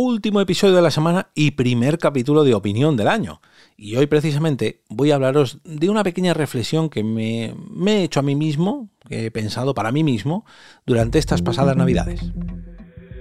último 0.00 0.40
episodio 0.40 0.76
de 0.76 0.82
la 0.82 0.90
semana 0.90 1.28
y 1.34 1.50
primer 1.50 1.98
capítulo 1.98 2.42
de 2.42 2.54
opinión 2.54 2.96
del 2.96 3.08
año. 3.08 3.42
Y 3.76 3.96
hoy 3.96 4.06
precisamente 4.06 4.80
voy 4.88 5.10
a 5.10 5.16
hablaros 5.16 5.60
de 5.64 5.90
una 5.90 6.02
pequeña 6.02 6.32
reflexión 6.32 6.88
que 6.88 7.04
me, 7.04 7.54
he 7.86 8.02
hecho 8.02 8.20
a 8.20 8.22
mí 8.22 8.34
mismo, 8.34 8.88
que 9.06 9.26
he 9.26 9.30
pensado 9.30 9.74
para 9.74 9.92
mí 9.92 10.02
mismo, 10.02 10.46
durante 10.86 11.18
estas 11.18 11.42
pasadas 11.42 11.76
navidades. 11.76 12.32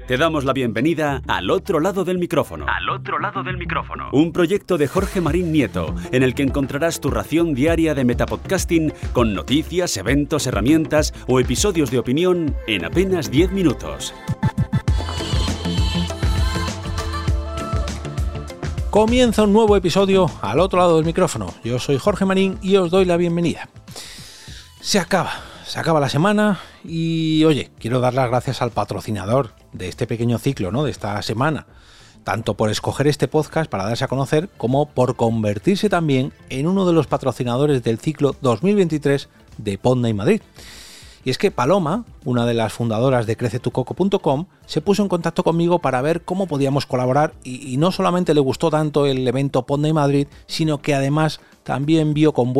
Te 0.07 0.17
damos 0.17 0.45
la 0.45 0.53
bienvenida 0.53 1.21
al 1.27 1.51
otro 1.51 1.81
lado 1.81 2.05
del 2.05 2.17
micrófono. 2.17 2.65
Al 2.67 2.89
otro 2.89 3.19
lado 3.19 3.43
del 3.43 3.57
micrófono. 3.57 4.09
Un 4.13 4.31
proyecto 4.31 4.77
de 4.77 4.87
Jorge 4.87 5.19
Marín 5.19 5.51
Nieto, 5.51 5.93
en 6.13 6.23
el 6.23 6.33
que 6.33 6.43
encontrarás 6.43 7.01
tu 7.01 7.11
ración 7.11 7.53
diaria 7.53 7.93
de 7.93 8.05
metapodcasting 8.05 8.93
con 9.11 9.33
noticias, 9.33 9.97
eventos, 9.97 10.47
herramientas 10.47 11.13
o 11.27 11.41
episodios 11.41 11.91
de 11.91 11.99
opinión 11.99 12.55
en 12.67 12.85
apenas 12.85 13.29
10 13.29 13.51
minutos. 13.51 14.15
Comienza 18.89 19.43
un 19.43 19.53
nuevo 19.53 19.77
episodio 19.77 20.31
al 20.41 20.59
otro 20.59 20.79
lado 20.79 20.95
del 20.95 21.05
micrófono. 21.05 21.53
Yo 21.63 21.77
soy 21.77 21.99
Jorge 21.99 22.25
Marín 22.25 22.57
y 22.63 22.75
os 22.77 22.89
doy 22.89 23.05
la 23.05 23.17
bienvenida. 23.17 23.69
Se 24.81 24.97
acaba, 24.97 25.31
se 25.63 25.79
acaba 25.79 25.99
la 25.99 26.09
semana 26.09 26.59
y 26.83 27.43
oye, 27.43 27.69
quiero 27.77 27.99
dar 27.99 28.15
las 28.15 28.27
gracias 28.29 28.63
al 28.63 28.71
patrocinador 28.71 29.51
de 29.73 29.89
este 29.89 30.07
pequeño 30.07 30.39
ciclo, 30.39 30.71
¿no? 30.71 30.83
De 30.83 30.89
esta 30.89 31.21
semana. 31.21 31.67
Tanto 32.23 32.55
por 32.55 32.71
escoger 32.71 33.05
este 33.07 33.27
podcast 33.27 33.69
para 33.69 33.85
darse 33.85 34.05
a 34.05 34.07
conocer, 34.07 34.49
como 34.57 34.87
por 34.87 35.15
convertirse 35.15 35.87
también 35.87 36.33
en 36.49 36.65
uno 36.65 36.87
de 36.87 36.93
los 36.93 37.05
patrocinadores 37.05 37.83
del 37.83 37.99
ciclo 37.99 38.35
2023 38.41 39.29
de 39.59 39.77
Ponda 39.77 40.09
y 40.09 40.15
Madrid. 40.15 40.41
Y 41.23 41.29
es 41.29 41.37
que 41.37 41.51
Paloma, 41.51 42.05
una 42.25 42.45
de 42.45 42.53
las 42.53 42.73
fundadoras 42.73 43.25
de 43.25 43.35
crecetucoco.com, 43.35 44.45
se 44.65 44.81
puso 44.81 45.03
en 45.03 45.09
contacto 45.09 45.43
conmigo 45.43 45.79
para 45.79 46.01
ver 46.01 46.23
cómo 46.23 46.47
podíamos 46.47 46.85
colaborar 46.85 47.33
y, 47.43 47.77
no 47.77 47.91
solamente 47.91 48.33
le 48.33 48.39
gustó 48.39 48.69
tanto 48.69 49.05
el 49.05 49.27
evento 49.27 49.65
Ponda 49.65 49.91
Madrid, 49.93 50.27
sino 50.47 50.81
que 50.81 50.93
además 50.95 51.39
también 51.63 52.13
vio 52.13 52.33
con, 52.33 52.53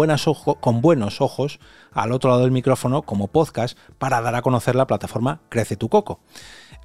con 0.60 0.82
buenos 0.82 1.22
ojos 1.22 1.60
al 1.92 2.12
otro 2.12 2.30
lado 2.30 2.42
del 2.42 2.52
micrófono 2.52 3.02
como 3.02 3.28
podcast 3.28 3.78
para 3.98 4.22
dar 4.22 4.36
a 4.36 4.42
conocer 4.42 4.76
la 4.76 4.88
plataforma 4.88 5.42
Crece 5.50 5.76
tu 5.76 5.90
Coco. 5.90 6.20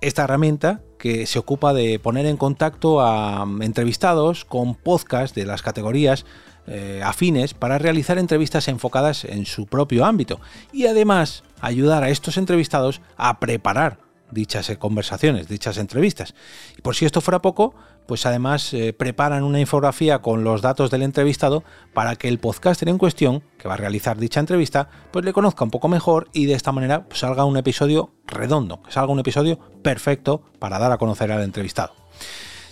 Esta 0.00 0.24
herramienta 0.24 0.82
que 0.98 1.26
se 1.26 1.38
ocupa 1.38 1.72
de 1.72 1.98
poner 1.98 2.26
en 2.26 2.36
contacto 2.36 3.00
a 3.00 3.46
entrevistados 3.60 4.44
con 4.44 4.74
podcasts 4.74 5.34
de 5.34 5.46
las 5.46 5.62
categorías 5.62 6.24
eh, 6.66 7.02
afines 7.04 7.54
para 7.54 7.78
realizar 7.78 8.18
entrevistas 8.18 8.68
enfocadas 8.68 9.24
en 9.24 9.46
su 9.46 9.66
propio 9.66 10.04
ámbito 10.04 10.40
y 10.72 10.86
además 10.86 11.44
ayudar 11.60 12.02
a 12.02 12.10
estos 12.10 12.36
entrevistados 12.36 13.00
a 13.16 13.38
preparar 13.40 13.98
dichas 14.30 14.68
eh, 14.70 14.78
conversaciones, 14.78 15.48
dichas 15.48 15.78
entrevistas. 15.78 16.34
Y 16.76 16.82
por 16.82 16.94
si 16.94 17.06
esto 17.06 17.20
fuera 17.20 17.40
poco, 17.40 17.74
pues 18.06 18.26
además 18.26 18.74
eh, 18.74 18.92
preparan 18.92 19.44
una 19.44 19.60
infografía 19.60 20.20
con 20.20 20.44
los 20.44 20.60
datos 20.60 20.90
del 20.90 21.02
entrevistado 21.02 21.64
para 21.94 22.16
que 22.16 22.28
el 22.28 22.38
podcaster 22.38 22.88
en 22.88 22.98
cuestión, 22.98 23.42
que 23.58 23.68
va 23.68 23.74
a 23.74 23.78
realizar 23.78 24.18
dicha 24.18 24.40
entrevista, 24.40 24.88
pues 25.10 25.24
le 25.24 25.32
conozca 25.32 25.64
un 25.64 25.70
poco 25.70 25.88
mejor 25.88 26.28
y 26.32 26.46
de 26.46 26.54
esta 26.54 26.72
manera 26.72 27.04
pues, 27.04 27.20
salga 27.20 27.44
un 27.44 27.56
episodio 27.56 28.12
redondo, 28.26 28.82
que 28.82 28.92
salga 28.92 29.12
un 29.12 29.20
episodio 29.20 29.58
perfecto 29.82 30.42
para 30.58 30.78
dar 30.78 30.92
a 30.92 30.98
conocer 30.98 31.32
al 31.32 31.42
entrevistado. 31.42 31.94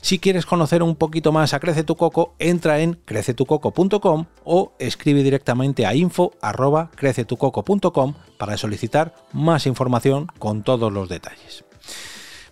Si 0.02 0.18
quieres 0.18 0.44
conocer 0.46 0.82
un 0.82 0.96
poquito 0.96 1.30
más 1.30 1.54
a 1.54 1.60
Crece 1.60 1.84
tu 1.84 1.94
Coco, 1.94 2.34
entra 2.40 2.80
en 2.80 2.98
crecetucoco.com 3.04 4.24
o 4.42 4.72
escribe 4.80 5.22
directamente 5.22 5.86
a 5.86 5.94
info@crecetucoco.com 5.94 8.14
para 8.36 8.58
solicitar 8.58 9.14
más 9.32 9.68
información 9.68 10.26
con 10.40 10.64
todos 10.64 10.92
los 10.92 11.08
detalles. 11.08 11.64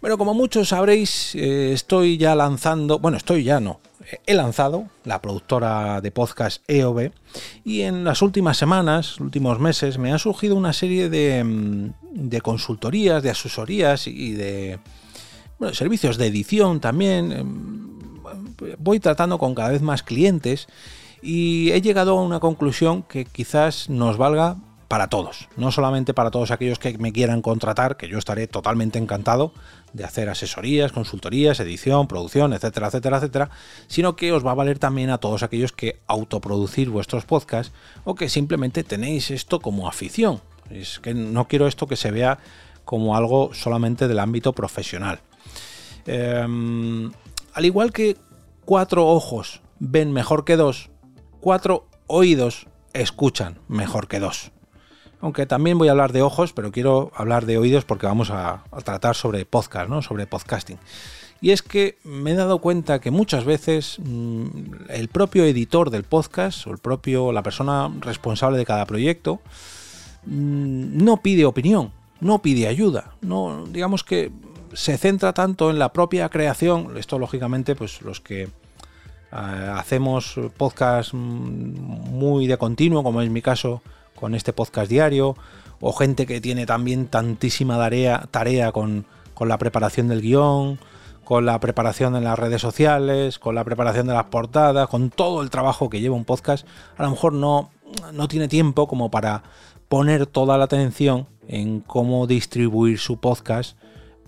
Bueno, 0.01 0.17
como 0.17 0.33
muchos 0.33 0.69
sabréis, 0.69 1.34
eh, 1.34 1.73
estoy 1.73 2.19
ya 2.19 2.37
lanzando, 2.37 3.01
bueno, 3.01 3.17
estoy 3.17 3.43
ya 3.43 3.59
no, 3.59 3.81
he 4.27 4.34
lanzado 4.34 4.84
la 5.05 5.21
productora 5.21 6.01
de 6.01 6.12
podcast 6.12 6.62
EOB 6.69 7.11
y 7.65 7.81
en 7.83 8.05
las 8.05 8.23
últimas 8.23 8.59
semanas, 8.59 9.19
últimos 9.19 9.59
meses, 9.59 9.99
me 9.99 10.12
han 10.12 10.21
surgido 10.21 10.55
una 10.55 10.72
serie 10.72 11.43
mm, 11.43 11.94
de 12.12 12.41
consultorías, 12.41 13.25
de 13.25 13.31
asesorías 13.31 14.06
y 14.06 14.34
de 14.34 14.78
bueno, 15.60 15.75
servicios 15.75 16.16
de 16.16 16.26
edición 16.26 16.81
también. 16.81 17.31
Em, 17.31 17.91
voy 18.78 18.98
tratando 18.98 19.38
con 19.38 19.54
cada 19.54 19.69
vez 19.69 19.82
más 19.82 20.03
clientes 20.03 20.66
y 21.22 21.71
he 21.71 21.81
llegado 21.82 22.19
a 22.19 22.22
una 22.22 22.41
conclusión 22.41 23.03
que 23.03 23.26
quizás 23.26 23.88
nos 23.91 24.16
valga 24.16 24.56
para 24.88 25.09
todos, 25.09 25.48
no 25.56 25.71
solamente 25.71 26.15
para 26.15 26.32
todos 26.32 26.50
aquellos 26.50 26.81
que 26.81 26.98
me 26.98 27.12
quieran 27.12 27.43
contratar, 27.43 27.97
que 27.97 28.09
yo 28.09 28.19
estaré 28.19 28.48
totalmente 28.48 28.98
encantado 28.98 29.53
de 29.93 30.03
hacer 30.04 30.28
asesorías, 30.28 30.93
consultorías, 30.93 31.60
edición, 31.60 32.09
producción, 32.09 32.53
etcétera, 32.54 32.88
etcétera, 32.88 33.19
etcétera, 33.19 33.50
sino 33.87 34.16
que 34.16 34.32
os 34.32 34.44
va 34.44 34.50
a 34.50 34.54
valer 34.54 34.78
también 34.78 35.10
a 35.10 35.19
todos 35.19 35.42
aquellos 35.42 35.72
que 35.72 36.00
autoproducir 36.06 36.91
vuestros 36.91 37.25
podcasts 37.25 37.72
o 38.04 38.15
que 38.15 38.28
simplemente 38.28 38.82
tenéis 38.82 39.31
esto 39.31 39.60
como 39.60 39.87
afición. 39.87 40.41
Es 40.71 40.98
que 40.98 41.15
no 41.15 41.47
quiero 41.47 41.69
esto 41.69 41.87
que 41.87 41.97
se 41.97 42.10
vea 42.10 42.38
como 42.84 43.15
algo 43.15 43.54
solamente 43.54 44.09
del 44.09 44.19
ámbito 44.19 44.54
profesional. 44.54 45.21
Em, 46.06 47.11
al 47.55 47.65
igual 47.65 47.93
que 47.93 48.16
cuatro 48.65 49.06
ojos 49.06 49.62
ven 49.78 50.12
mejor 50.12 50.44
que 50.44 50.56
dos, 50.56 50.91
cuatro 51.41 51.87
oídos 52.06 52.66
escuchan 52.93 53.59
mejor 53.69 54.09
que 54.09 54.21
dos. 54.21 54.53
Aunque 55.21 55.47
también 55.47 55.77
voy 55.77 55.89
a 55.89 55.91
hablar 55.91 56.12
de 56.12 56.22
ojos, 56.22 56.53
pero 56.53 56.72
quiero 56.72 57.12
hablar 57.15 57.44
de 57.44 57.59
oídos 57.59 57.84
porque 57.84 58.06
vamos 58.06 58.31
a, 58.31 58.65
tratar 58.84 59.15
sobre 59.15 59.44
podcast, 59.44 59.89
¿no? 59.89 60.00
Sobre 60.03 60.27
podcasting. 60.27 60.78
Y 61.43 61.50
es 61.50 61.62
que 61.62 61.99
me 62.05 62.33
he 62.33 62.34
dado 62.34 62.59
cuenta 62.59 63.00
que 63.00 63.10
muchas 63.10 63.44
veces 63.44 63.99
mm, 63.99 64.47
el 64.89 65.09
propio 65.09 65.44
editor 65.44 65.91
del 65.91 66.05
podcast 66.05 66.66
o 66.66 66.71
el 66.71 66.78
propio, 66.78 67.33
la 67.33 67.43
persona 67.43 67.91
responsable 68.00 68.59
de 68.59 68.66
cada 68.66 68.87
proyecto 68.87 69.41
mm, 70.27 71.03
no 71.05 71.19
pide 71.19 71.44
opinión, 71.44 71.93
no 72.21 72.41
pide 72.41 72.66
ayuda. 72.66 73.15
No, 73.21 73.65
digamos 73.66 74.05
que 74.05 74.31
se 74.72 74.98
centra 74.98 75.32
tanto 75.32 75.70
en 75.70 75.78
la 75.78 75.92
propia 75.92 76.28
creación, 76.28 76.97
esto 76.97 77.19
lógicamente 77.19 77.75
pues 77.75 78.03
los 78.03 78.20
que 78.20 78.42
eh, 78.42 78.48
hacemos 79.32 80.38
podcast 80.56 81.14
muy 81.14 82.47
de 82.47 82.58
continuo, 82.58 83.03
como 83.03 83.22
es 83.22 83.30
mi 83.30 83.42
caso 83.42 83.82
con 84.14 84.34
este 84.34 84.53
podcast 84.53 84.91
diario, 84.91 85.36
o 85.80 85.92
gente 85.92 86.26
que 86.26 86.41
tiene 86.41 86.66
también 86.66 87.06
tantísima 87.06 87.78
tarea, 87.78 88.28
tarea 88.30 88.72
con, 88.72 89.06
con 89.34 89.48
la 89.48 89.59
preparación 89.59 90.09
del 90.09 90.20
guion, 90.20 90.78
con 91.25 91.47
la 91.47 91.59
preparación 91.60 92.16
en 92.16 92.25
las 92.25 92.38
redes 92.38 92.60
sociales, 92.60 93.38
con 93.38 93.54
la 93.54 93.64
preparación 93.64 94.06
de 94.06 94.14
las 94.14 94.25
portadas, 94.25 94.88
con 94.88 95.10
todo 95.10 95.42
el 95.42 95.50
trabajo 95.50 95.88
que 95.88 96.00
lleva 96.00 96.16
un 96.16 96.25
podcast, 96.25 96.66
a 96.98 97.04
lo 97.04 97.10
mejor 97.10 97.32
no, 97.32 97.70
no 98.12 98.28
tiene 98.28 98.48
tiempo 98.48 98.88
como 98.88 99.10
para 99.10 99.42
poner 99.88 100.26
toda 100.26 100.59
la 100.59 100.64
atención 100.64 101.26
en 101.48 101.80
cómo 101.80 102.26
distribuir 102.26 102.98
su 102.98 103.19
podcast 103.19 103.76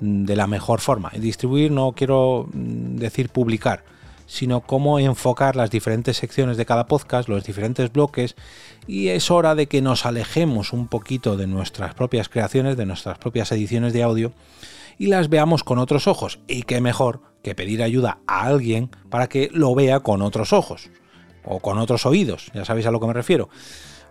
de 0.02 0.34
la 0.34 0.48
mejor 0.48 0.80
forma. 0.80 1.12
Distribuir 1.16 1.70
no 1.70 1.92
quiero 1.92 2.48
mm, 2.52 2.96
decir 2.96 3.28
publicar, 3.28 3.84
sino 4.26 4.62
cómo 4.62 4.98
enfocar 4.98 5.54
las 5.54 5.70
diferentes 5.70 6.16
secciones 6.16 6.56
de 6.56 6.66
cada 6.66 6.86
podcast, 6.86 7.28
los 7.28 7.44
diferentes 7.44 7.92
bloques, 7.92 8.34
y 8.86 9.08
es 9.08 9.30
hora 9.30 9.54
de 9.54 9.68
que 9.68 9.80
nos 9.80 10.04
alejemos 10.04 10.72
un 10.72 10.88
poquito 10.88 11.36
de 11.36 11.46
nuestras 11.46 11.94
propias 11.94 12.28
creaciones, 12.28 12.76
de 12.76 12.86
nuestras 12.86 13.18
propias 13.18 13.52
ediciones 13.52 13.92
de 13.92 14.02
audio, 14.02 14.32
y 14.98 15.06
las 15.06 15.28
veamos 15.28 15.62
con 15.62 15.78
otros 15.78 16.08
ojos. 16.08 16.40
Y 16.48 16.64
qué 16.64 16.80
mejor 16.80 17.22
que 17.42 17.54
pedir 17.54 17.82
ayuda 17.82 18.18
a 18.26 18.42
alguien 18.42 18.90
para 19.08 19.28
que 19.28 19.50
lo 19.52 19.74
vea 19.74 20.00
con 20.00 20.20
otros 20.20 20.52
ojos, 20.52 20.90
o 21.44 21.60
con 21.60 21.78
otros 21.78 22.06
oídos, 22.06 22.50
ya 22.54 22.64
sabéis 22.64 22.86
a 22.86 22.90
lo 22.90 23.00
que 23.00 23.06
me 23.06 23.12
refiero. 23.12 23.48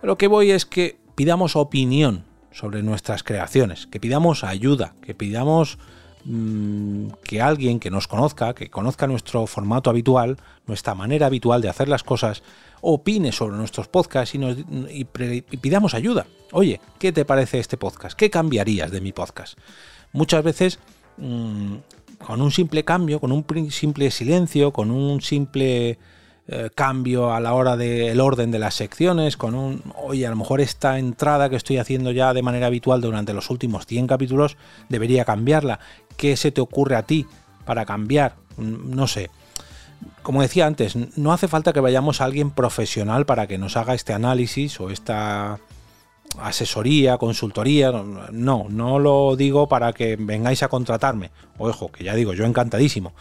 Lo 0.02 0.16
que 0.16 0.26
voy 0.26 0.52
es 0.52 0.64
que 0.64 0.98
pidamos 1.14 1.54
opinión 1.54 2.24
sobre 2.52 2.82
nuestras 2.82 3.22
creaciones, 3.22 3.86
que 3.86 4.00
pidamos 4.00 4.44
ayuda, 4.44 4.94
que 5.02 5.14
pidamos 5.14 5.78
mm, 6.24 7.08
que 7.24 7.40
alguien 7.40 7.80
que 7.80 7.90
nos 7.90 8.06
conozca, 8.06 8.54
que 8.54 8.70
conozca 8.70 9.06
nuestro 9.06 9.46
formato 9.46 9.90
habitual, 9.90 10.36
nuestra 10.66 10.94
manera 10.94 11.26
habitual 11.26 11.62
de 11.62 11.68
hacer 11.68 11.88
las 11.88 12.02
cosas, 12.02 12.42
opine 12.80 13.32
sobre 13.32 13.56
nuestros 13.56 13.88
podcasts 13.88 14.34
y, 14.34 14.38
nos, 14.38 14.56
pidamos 15.60 15.94
ayuda. 15.94 16.26
Oye, 16.52 16.80
¿qué 16.98 17.12
te 17.12 17.24
parece 17.24 17.58
este 17.58 17.76
podcast? 17.76 18.16
¿Qué 18.16 18.28
cambiarías 18.30 18.90
de 18.90 19.00
mi 19.00 19.12
podcast? 19.12 19.58
Muchas 20.12 20.44
veces, 20.44 20.78
mm, 21.16 21.76
con 22.24 22.42
un 22.42 22.50
simple 22.50 22.84
cambio, 22.84 23.18
con 23.18 23.32
un 23.32 23.70
simple 23.70 24.10
silencio, 24.10 24.72
con 24.72 24.90
un 24.90 25.20
simple 25.20 25.98
eh, 26.48 26.70
cambio 26.74 27.32
a 27.32 27.38
la 27.38 27.54
hora 27.54 27.76
del 27.76 28.20
orden 28.20 28.50
de 28.50 28.58
las 28.58 28.74
secciones, 28.74 29.36
con 29.36 29.54
un, 29.54 29.80
oye, 29.94 30.26
a 30.26 30.30
lo 30.30 30.36
mejor 30.36 30.60
esta 30.60 30.98
entrada 30.98 31.48
que 31.48 31.56
estoy 31.56 31.78
haciendo 31.78 32.10
ya 32.10 32.34
de 32.34 32.42
manera 32.42 32.66
habitual 32.66 33.00
durante 33.00 33.32
los 33.32 33.48
últimos 33.48 33.86
100 33.86 34.08
capítulos, 34.08 34.56
debería 34.88 35.24
cambiarla. 35.24 35.78
¿Qué 36.16 36.36
se 36.36 36.50
te 36.50 36.60
ocurre 36.60 36.96
a 36.96 37.04
ti 37.04 37.26
para 37.64 37.84
cambiar? 37.84 38.34
Mm, 38.56 38.94
no 38.94 39.06
sé. 39.06 39.30
Como 40.22 40.42
decía 40.42 40.66
antes, 40.66 40.96
no 41.16 41.32
hace 41.32 41.46
falta 41.46 41.72
que 41.72 41.78
vayamos 41.78 42.20
a 42.20 42.24
alguien 42.24 42.50
profesional 42.50 43.24
para 43.24 43.46
que 43.46 43.58
nos 43.58 43.76
haga 43.76 43.94
este 43.94 44.12
análisis 44.12 44.80
o 44.80 44.90
esta 44.90 45.60
asesoría, 46.40 47.18
consultoría, 47.18 47.92
no, 48.32 48.66
no 48.68 48.98
lo 48.98 49.36
digo 49.36 49.68
para 49.68 49.92
que 49.92 50.16
vengáis 50.16 50.62
a 50.64 50.68
contratarme. 50.68 51.30
Ojo, 51.58 51.92
que 51.92 52.04
ya 52.04 52.14
digo, 52.14 52.32
yo 52.32 52.44
encantadísimo. 52.46 53.12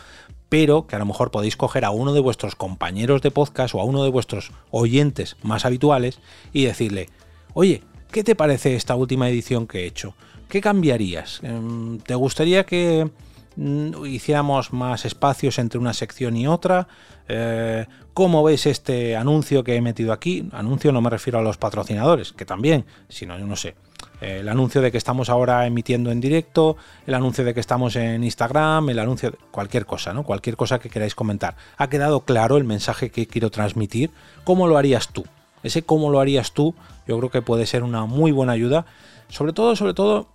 Pero 0.51 0.85
que 0.85 0.97
a 0.97 0.99
lo 0.99 1.05
mejor 1.05 1.31
podéis 1.31 1.55
coger 1.55 1.85
a 1.85 1.91
uno 1.91 2.11
de 2.11 2.19
vuestros 2.19 2.55
compañeros 2.55 3.21
de 3.21 3.31
podcast 3.31 3.73
o 3.73 3.79
a 3.79 3.85
uno 3.85 4.03
de 4.03 4.09
vuestros 4.09 4.51
oyentes 4.69 5.37
más 5.43 5.63
habituales 5.63 6.19
y 6.51 6.65
decirle, 6.65 7.07
oye, 7.53 7.83
¿qué 8.11 8.21
te 8.21 8.35
parece 8.35 8.75
esta 8.75 8.95
última 8.95 9.29
edición 9.29 9.65
que 9.65 9.79
he 9.79 9.85
hecho? 9.85 10.13
¿Qué 10.49 10.59
cambiarías? 10.59 11.39
Em, 11.41 11.99
¿Te 11.99 12.15
gustaría 12.15 12.65
que 12.65 13.09
mm, 13.55 14.05
hiciéramos 14.07 14.73
más 14.73 15.05
espacios 15.05 15.57
entre 15.57 15.79
una 15.79 15.93
sección 15.93 16.35
y 16.35 16.47
otra? 16.47 16.89
Eh, 17.29 17.85
¿Cómo 18.13 18.43
ves 18.43 18.65
este 18.65 19.15
anuncio 19.15 19.63
que 19.63 19.77
he 19.77 19.81
metido 19.81 20.11
aquí? 20.11 20.49
Anuncio 20.51 20.91
no 20.91 20.99
me 20.99 21.09
refiero 21.09 21.39
a 21.39 21.43
los 21.43 21.55
patrocinadores, 21.55 22.33
que 22.33 22.43
también, 22.43 22.83
sino 23.07 23.39
yo 23.39 23.47
no 23.47 23.55
sé. 23.55 23.75
El 24.21 24.47
anuncio 24.49 24.81
de 24.81 24.91
que 24.91 24.99
estamos 24.99 25.29
ahora 25.29 25.65
emitiendo 25.65 26.11
en 26.11 26.21
directo, 26.21 26.77
el 27.07 27.15
anuncio 27.15 27.43
de 27.43 27.55
que 27.55 27.59
estamos 27.59 27.95
en 27.95 28.23
Instagram, 28.23 28.89
el 28.89 28.99
anuncio 28.99 29.31
de 29.31 29.37
cualquier 29.49 29.87
cosa, 29.87 30.13
¿no? 30.13 30.23
Cualquier 30.23 30.55
cosa 30.55 30.79
que 30.79 30.89
queráis 30.89 31.15
comentar. 31.15 31.55
¿Ha 31.77 31.89
quedado 31.89 32.21
claro 32.21 32.57
el 32.57 32.63
mensaje 32.63 33.09
que 33.09 33.25
quiero 33.25 33.49
transmitir? 33.49 34.11
¿Cómo 34.43 34.67
lo 34.67 34.77
harías 34.77 35.09
tú? 35.09 35.25
Ese 35.63 35.81
cómo 35.81 36.11
lo 36.11 36.19
harías 36.19 36.53
tú, 36.53 36.75
yo 37.07 37.17
creo 37.17 37.31
que 37.31 37.41
puede 37.41 37.65
ser 37.65 37.83
una 37.83 38.05
muy 38.05 38.31
buena 38.31 38.53
ayuda. 38.53 38.85
Sobre 39.29 39.53
todo, 39.53 39.75
sobre 39.75 39.95
todo, 39.95 40.27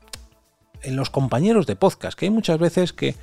en 0.82 0.96
los 0.96 1.10
compañeros 1.10 1.66
de 1.66 1.76
podcast, 1.76 2.18
que 2.18 2.26
hay 2.26 2.30
muchas 2.30 2.58
veces 2.58 2.92
que 2.92 3.14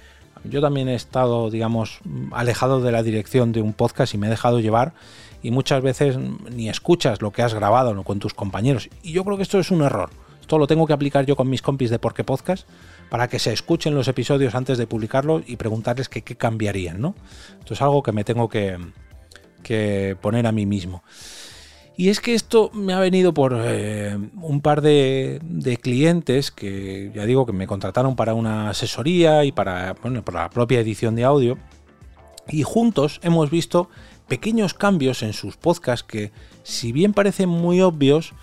yo 0.46 0.62
también 0.62 0.90
he 0.90 0.96
estado, 0.96 1.50
digamos, 1.50 2.00
alejado 2.32 2.82
de 2.82 2.92
la 2.92 3.04
dirección 3.04 3.52
de 3.52 3.62
un 3.62 3.74
podcast 3.74 4.14
y 4.14 4.18
me 4.18 4.28
he 4.28 4.30
dejado 4.30 4.60
llevar 4.60 4.94
y 5.42 5.52
muchas 5.52 5.82
veces 5.82 6.18
ni 6.18 6.70
escuchas 6.70 7.22
lo 7.22 7.32
que 7.32 7.42
has 7.42 7.54
grabado 7.54 8.02
con 8.04 8.20
tus 8.20 8.34
compañeros. 8.34 8.90
Y 9.04 9.12
yo 9.12 9.24
creo 9.24 9.38
que 9.38 9.44
esto 9.44 9.60
es 9.60 9.72
un 9.72 9.82
error. 9.82 10.10
Esto 10.44 10.58
lo 10.58 10.68
tengo 10.68 10.86
que 10.86 10.92
aplicar 10.92 11.26
yo 11.26 11.38
con 11.38 11.50
mis 11.50 11.62
compis 11.62 11.90
de 11.90 12.00
Porque 12.00 12.26
Podcast 12.26 12.68
para 13.10 13.30
que 13.30 13.40
se 13.40 13.54
escuchen 13.54 13.96
los 13.96 14.10
episodios 14.10 14.56
antes 14.56 14.78
de 14.78 14.86
publicarlos 14.86 15.42
y 15.48 15.56
preguntarles 15.56 16.10
qué 16.10 16.22
cambiarían, 16.22 17.00
¿no? 17.00 17.16
Esto 17.60 17.76
es 17.76 17.82
algo 17.82 18.04
que 18.04 18.12
me 18.12 18.26
tengo 18.26 18.50
que, 18.50 20.18
poner 20.22 20.46
a 20.46 20.52
mí 20.52 20.66
mismo. 20.66 21.02
Y 21.96 22.10
es 22.10 22.20
que 22.20 22.34
esto 22.34 22.72
me 22.74 22.92
ha 22.92 23.00
venido 23.00 23.34
por 23.34 23.58
eh, 23.58 24.18
un 24.42 24.60
par 24.60 24.82
de, 24.82 25.40
clientes 25.82 26.52
que 26.52 27.10
ya 27.16 27.24
digo 27.24 27.46
que 27.46 27.54
me 27.54 27.66
contrataron 27.66 28.18
para 28.18 28.34
una 28.34 28.70
asesoría 28.70 29.46
y 29.46 29.54
para, 29.54 29.94
bueno, 30.02 30.22
la 30.34 30.50
propia 30.50 30.82
edición 30.82 31.16
de 31.16 31.24
audio. 31.24 31.58
Y 32.50 32.64
juntos 32.64 33.22
hemos 33.24 33.50
visto 33.50 33.90
pequeños 34.28 34.74
cambios 34.74 35.24
en 35.24 35.32
sus 35.32 35.56
podcasts 35.56 36.06
que, 36.06 36.34
si 36.64 36.92
bien 36.92 37.14
parecen 37.14 37.48
muy 37.48 37.80
obvios, 37.80 38.34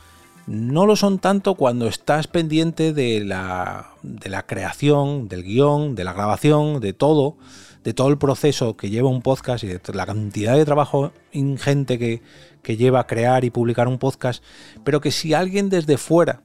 no 0.51 0.85
lo 0.85 0.97
son 0.97 1.21
tanto 1.21 1.55
cuando 1.55 1.87
estás 1.87 2.27
pendiente 2.27 2.93
de 2.93 3.25
la, 3.25 3.93
de 4.03 4.29
la 4.29 4.47
creación, 4.47 5.29
del 5.29 5.45
guion, 5.45 5.95
de 5.95 6.03
la 6.03 6.13
grabación, 6.13 6.81
de 6.81 6.93
todo, 6.93 7.37
de 7.85 7.95
todo 7.95 8.09
el 8.09 8.19
proceso 8.19 8.77
que 8.77 8.91
lleva 8.91 9.09
un 9.09 9.23
podcast 9.23 9.63
y 9.63 9.69
de 9.69 9.81
la 9.95 10.07
cantidad 10.07 10.57
de 10.57 10.65
trabajo 10.65 11.13
ingente 11.31 12.01
que, 12.01 12.21
que 12.65 12.77
lleva 12.77 13.07
crear 13.07 13.45
y 13.45 13.51
publicar 13.51 13.87
un 13.87 13.99
podcast, 13.99 14.43
pero 14.83 15.01
que 15.01 15.13
si 15.13 15.35
alguien 15.35 15.71
desde 15.71 15.99
fuera 15.99 16.43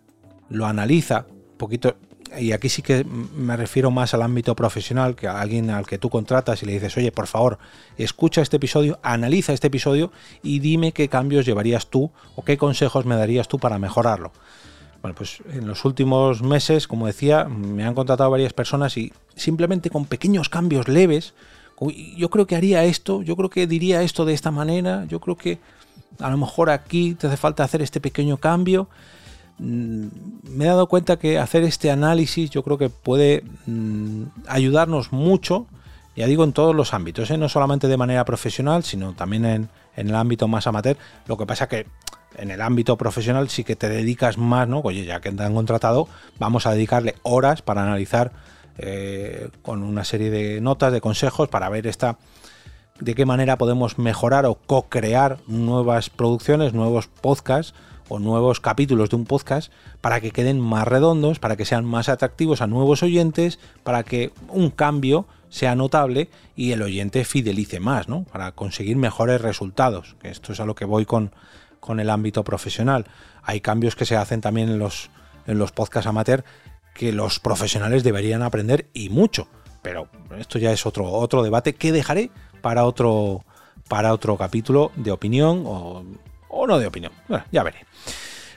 lo 0.50 0.68
analiza, 0.68 1.26
un 1.32 1.58
poquito, 1.58 1.96
y 2.40 2.52
aquí 2.52 2.70
sí 2.70 2.82
que 2.82 3.04
me 3.04 3.56
refiero 3.58 3.92
más 3.92 4.14
al 4.14 4.22
ámbito 4.22 4.56
profesional, 4.56 5.16
que 5.16 5.28
a 5.28 5.40
alguien 5.40 5.70
al 5.70 5.86
que 5.86 5.98
tú 5.98 6.10
contratas 6.10 6.62
y 6.64 6.66
le 6.66 6.74
dices, 6.74 6.96
oye, 6.98 7.12
por 7.12 7.28
favor, 7.28 7.58
escucha 7.98 8.42
este 8.42 8.58
episodio, 8.58 9.00
analiza 9.04 9.54
este 9.54 9.68
episodio 9.68 10.12
y 10.44 10.60
dime 10.60 10.92
qué 10.92 11.08
cambios 11.10 11.46
llevarías 11.46 11.88
tú 11.88 12.12
o 12.36 12.44
qué 12.44 12.58
consejos 12.58 13.06
me 13.06 13.16
darías 13.16 13.48
tú 13.48 13.60
para 13.60 13.80
mejorarlo. 13.80 14.32
Bueno, 15.02 15.16
pues 15.16 15.44
en 15.52 15.68
los 15.68 15.86
últimos 15.86 16.42
meses, 16.42 16.88
como 16.88 17.06
decía, 17.06 17.46
me 17.46 17.84
han 17.84 17.94
contratado 17.94 18.32
varias 18.32 18.54
personas 18.54 18.98
y 18.98 19.14
simplemente 19.36 19.90
con 19.90 20.06
pequeños 20.06 20.50
cambios 20.50 20.88
leves, 20.88 21.34
yo 22.16 22.30
creo 22.30 22.48
que 22.48 22.56
haría 22.56 22.84
esto, 22.86 23.22
yo 23.22 23.36
creo 23.36 23.50
que 23.50 23.68
diría 23.68 24.02
esto 24.02 24.26
de 24.26 24.34
esta 24.34 24.50
manera, 24.50 25.06
yo 25.08 25.20
creo 25.20 25.36
que 25.36 25.60
a 26.20 26.30
lo 26.30 26.38
mejor 26.38 26.70
aquí 26.70 27.16
te 27.16 27.28
hace 27.28 27.38
falta 27.38 27.64
hacer 27.64 27.82
este 27.82 28.00
pequeño 28.00 28.38
cambio. 28.38 28.88
Mm, 29.58 30.08
me 30.50 30.66
he 30.66 30.68
dado 30.68 30.88
cuenta 30.88 31.18
que 31.18 31.40
hacer 31.40 31.64
este 31.64 31.90
análisis 31.90 32.50
yo 32.50 32.62
creo 32.64 32.78
que 32.78 32.90
puede 32.90 33.44
mm, 33.66 34.24
ayudarnos 34.48 35.14
mucho, 35.14 35.68
ya 36.16 36.28
digo, 36.28 36.44
en 36.44 36.54
todos 36.54 36.76
los 36.76 36.94
ámbitos, 36.94 37.30
¿eh? 37.32 37.38
no 37.38 37.50
solamente 37.50 37.88
de 37.88 37.98
manera 37.98 38.26
profesional, 38.26 38.84
sino 38.84 39.14
también 39.14 39.46
en, 39.46 39.70
el 39.96 40.16
ámbito 40.16 40.48
más 40.48 40.68
amateur. 40.68 40.98
Lo 41.28 41.38
que 41.38 41.46
pasa 41.46 41.68
que 41.68 41.88
en 42.38 42.52
el 42.52 42.62
ámbito 42.62 42.98
profesional 42.98 43.50
sí 43.50 43.64
que 43.64 43.76
te 43.76 43.90
dedicas 43.90 44.38
más, 44.38 44.68
¿no? 44.68 44.80
Oye, 44.80 45.06
ya 45.06 45.22
que 45.22 45.32
te 45.32 45.44
han 45.44 45.54
contratado, 45.54 46.08
vamos 46.38 46.66
a 46.66 46.72
dedicarle 46.72 47.16
horas 47.24 47.62
para 47.62 47.84
analizar 47.84 48.32
eh, 48.78 49.50
con 49.62 49.84
una 49.84 50.04
serie 50.04 50.30
de 50.30 50.60
notas, 50.60 50.92
de 50.92 51.00
consejos, 51.00 51.48
para 51.48 51.70
ver 51.70 51.88
esta 51.88 52.18
de 53.00 53.14
qué 53.14 53.26
manera 53.26 53.58
podemos 53.58 53.98
mejorar 53.98 54.46
o 54.46 54.56
co-crear 54.56 55.40
nuevas 55.48 56.10
producciones, 56.10 56.74
nuevos 56.74 57.08
podcasts 57.08 57.74
o 58.08 58.20
nuevos 58.20 58.60
capítulos 58.60 59.10
de 59.10 59.16
un 59.16 59.26
podcast 59.26 59.72
para 60.02 60.22
que 60.22 60.32
queden 60.32 60.60
más 60.60 60.88
redondos, 60.88 61.40
para 61.40 61.56
que 61.56 61.66
sean 61.66 61.86
más 61.86 62.10
atractivos 62.10 62.62
a 62.62 62.68
nuevos 62.68 63.04
oyentes, 63.04 63.60
para 63.84 64.04
que 64.04 64.32
un 64.50 64.70
cambio 64.70 65.26
sea 65.50 65.76
notable 65.76 66.30
y 66.56 66.72
el 66.72 66.82
oyente 66.82 67.24
fidelice 67.24 67.80
más, 67.80 68.08
¿no? 68.10 68.24
Para 68.24 68.52
conseguir 68.52 68.98
mejores 68.98 69.42
resultados, 69.42 70.16
esto 70.24 70.54
es 70.54 70.60
a 70.60 70.66
lo 70.66 70.76
que 70.76 70.86
voy 70.86 71.06
con, 71.06 71.32
con 71.80 72.00
el 72.00 72.10
ámbito 72.10 72.44
profesional. 72.44 73.06
Hay 73.44 73.62
cambios 73.62 73.96
que 73.96 74.06
se 74.06 74.18
hacen 74.18 74.42
también 74.42 74.70
en 74.70 74.80
los, 74.80 75.10
en 75.48 75.58
los 75.58 75.72
podcasts 75.72 76.08
amateur 76.08 76.44
que 76.94 77.12
los 77.12 77.40
profesionales 77.40 78.04
deberían 78.04 78.42
aprender 78.42 78.90
y 78.94 79.10
mucho. 79.10 79.48
Pero 79.82 80.08
esto 80.40 80.58
ya 80.58 80.72
es 80.72 80.86
otro, 80.86 81.12
otro 81.12 81.44
debate 81.44 81.76
que 81.76 81.92
dejaré 81.92 82.32
para 82.62 82.86
otro, 82.86 83.46
para 83.88 84.14
otro 84.14 84.36
capítulo 84.38 84.92
de 84.96 85.12
opinión 85.12 85.64
o, 85.68 86.04
no 86.68 86.80
de 86.80 86.88
opinión. 86.88 87.12
ya 87.52 87.64
veré. 87.64 87.86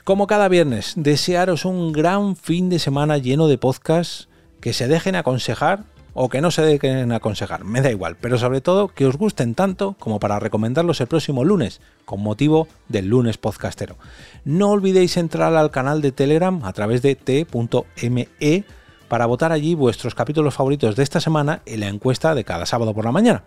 Como 0.04 0.26
cada 0.26 0.48
viernes, 0.48 0.94
desearos 0.96 1.64
un 1.64 1.92
gran 1.92 2.34
fin 2.36 2.70
de 2.70 2.78
semana 2.78 3.18
lleno 3.18 3.48
de 3.48 3.58
podcasts 3.58 4.28
que 4.60 4.72
se 4.72 4.88
dejen 4.88 5.16
aconsejar 5.16 5.84
o 6.14 6.28
que 6.28 6.40
no 6.40 6.50
se 6.50 6.62
dejen 6.62 7.12
aconsejar, 7.12 7.64
me 7.64 7.80
da 7.80 7.90
igual, 7.90 8.16
pero 8.16 8.38
sobre 8.38 8.60
todo 8.60 8.88
que 8.88 9.06
os 9.06 9.16
gusten 9.16 9.54
tanto 9.54 9.94
como 10.00 10.18
para 10.18 10.40
recomendarlos 10.40 11.00
el 11.00 11.06
próximo 11.06 11.44
lunes, 11.44 11.80
con 12.04 12.20
motivo 12.20 12.66
del 12.88 13.06
lunes 13.06 13.38
podcastero. 13.38 13.98
No 14.44 14.70
olvidéis 14.70 15.16
entrar 15.16 15.54
al 15.54 15.70
canal 15.70 16.02
de 16.02 16.10
Telegram 16.10 16.64
a 16.64 16.72
través 16.72 17.02
de 17.02 17.14
t.me 17.14 18.64
para 19.08 19.26
votar 19.26 19.52
allí 19.52 19.74
vuestros 19.74 20.14
capítulos 20.14 20.54
favoritos 20.54 20.96
de 20.96 21.02
esta 21.02 21.20
semana 21.20 21.62
en 21.66 21.80
la 21.80 21.88
encuesta 21.88 22.34
de 22.34 22.44
cada 22.44 22.66
sábado 22.66 22.94
por 22.94 23.04
la 23.04 23.12
mañana. 23.12 23.44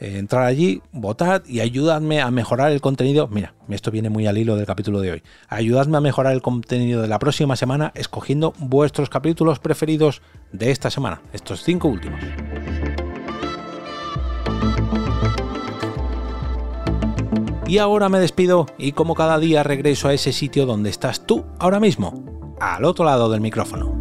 Eh, 0.00 0.18
entrar 0.18 0.44
allí, 0.44 0.82
votad 0.92 1.42
y 1.46 1.60
ayudadme 1.60 2.20
a 2.20 2.30
mejorar 2.30 2.70
el 2.72 2.80
contenido. 2.80 3.28
Mira, 3.28 3.54
esto 3.68 3.90
viene 3.90 4.10
muy 4.10 4.26
al 4.26 4.36
hilo 4.36 4.56
del 4.56 4.66
capítulo 4.66 5.00
de 5.00 5.12
hoy. 5.12 5.22
Ayudadme 5.48 5.96
a 5.96 6.00
mejorar 6.00 6.34
el 6.34 6.42
contenido 6.42 7.02
de 7.02 7.08
la 7.08 7.18
próxima 7.18 7.56
semana 7.56 7.92
escogiendo 7.94 8.52
vuestros 8.58 9.08
capítulos 9.08 9.58
preferidos 9.58 10.20
de 10.52 10.70
esta 10.70 10.90
semana, 10.90 11.22
estos 11.32 11.62
cinco 11.62 11.88
últimos. 11.88 12.20
Y 17.66 17.78
ahora 17.78 18.08
me 18.08 18.20
despido 18.20 18.66
y 18.78 18.92
como 18.92 19.14
cada 19.14 19.38
día 19.38 19.64
regreso 19.64 20.08
a 20.08 20.14
ese 20.14 20.32
sitio 20.32 20.66
donde 20.66 20.90
estás 20.90 21.26
tú 21.26 21.44
ahora 21.58 21.80
mismo, 21.80 22.54
al 22.60 22.84
otro 22.84 23.04
lado 23.04 23.28
del 23.28 23.40
micrófono. 23.40 23.95